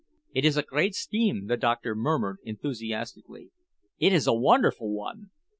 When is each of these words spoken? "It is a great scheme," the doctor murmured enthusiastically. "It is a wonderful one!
"It 0.33 0.45
is 0.45 0.57
a 0.57 0.63
great 0.63 0.95
scheme," 0.95 1.45
the 1.45 1.57
doctor 1.57 1.93
murmured 1.93 2.37
enthusiastically. 2.43 3.51
"It 3.99 4.11
is 4.13 4.25
a 4.25 4.33
wonderful 4.33 4.91
one! 4.91 5.29